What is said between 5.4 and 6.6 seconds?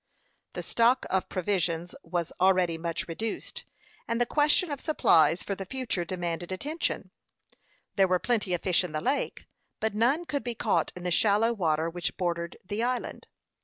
for the future demanded